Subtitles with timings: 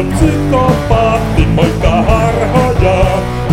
[0.00, 3.04] on psykopaatti, niin moikka harhoja.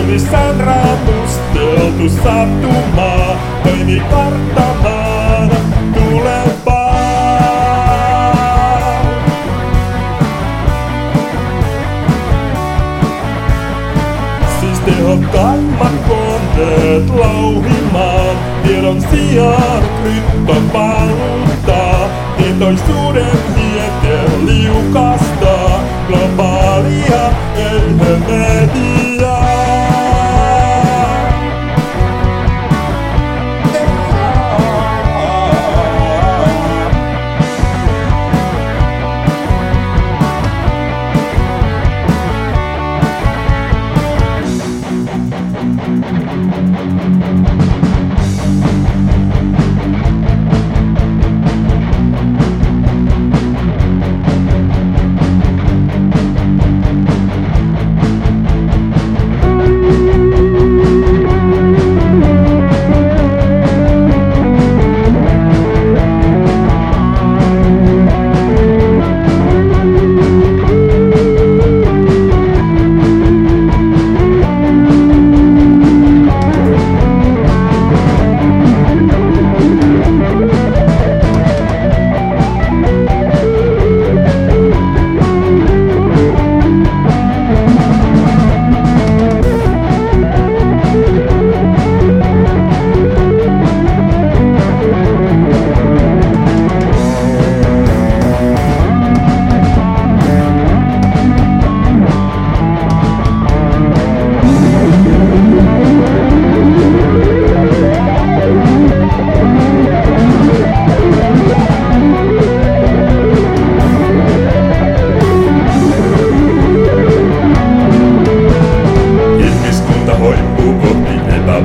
[0.00, 5.50] Unissaan raapusteltu sattumaa, toimi karttamaan
[5.94, 7.00] tulevaa.
[14.60, 18.36] Siis tehokkaimmat kohteet lauhimaan,
[18.66, 23.59] tiedon sijaan kryptovaluuttaa, tietoisuuden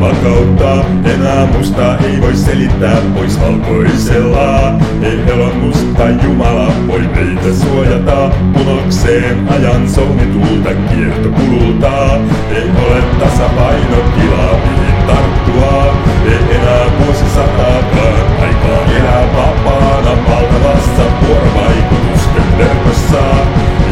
[0.05, 0.85] epävakautta.
[1.13, 4.73] Enää musta ei voi selittää pois valkoisella.
[5.01, 8.29] Ei elon musta Jumala voi meitä suojata.
[8.53, 12.16] Punokseen ajan solmitulta kiertokululta.
[12.55, 15.93] Ei ole tasapainotilaa mihin tarttua.
[16.25, 23.22] Ei enää vuosisataakaan aikaa elää vapaana valtavassa vuorovaikutusten verkossa.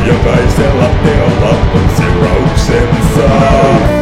[0.05, 3.92] Jokaisella teolla on seurauksensa.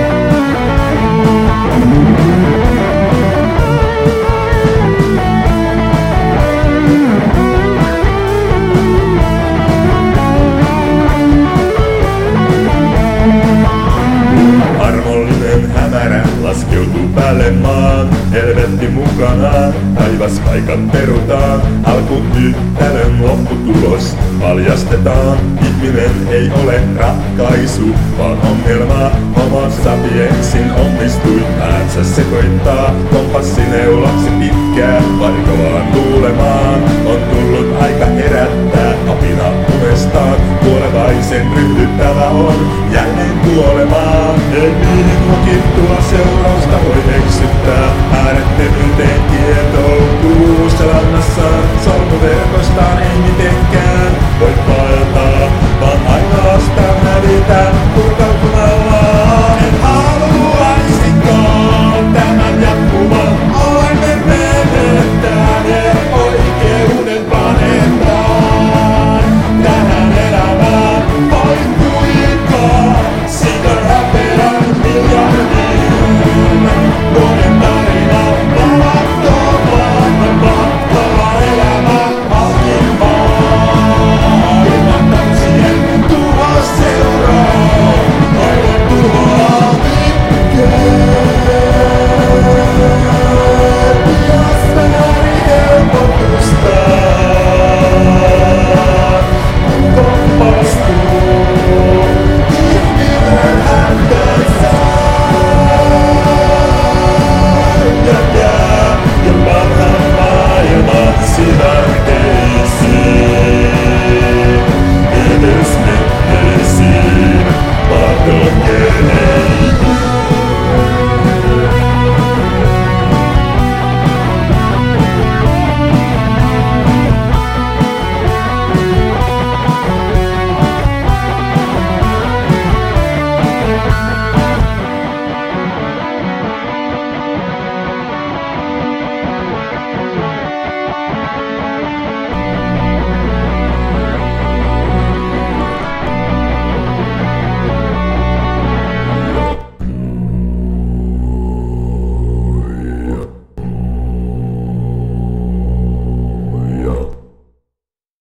[20.51, 24.15] Paikan perutaan, alku yhtälön lopputulos.
[24.39, 25.37] Paljastetaan.
[25.67, 36.83] Ihminen ei ole ratkaisu, vaan ongelma, homo sapiensin onnistui päänsä sekoittaa, kompassineulaksi pitkään varkovaan luulemaan,
[37.05, 42.55] on tullut aika herättää apina unestaan, kuolevaisen ryhdyttävä on
[42.93, 44.35] jälleen kuolemaan.
[44.53, 49.80] Ei niihin lukittua seurausta voi eksyttää, äärettömyyteen kietoutuu
[50.91, 52.70] Sun, the sun, song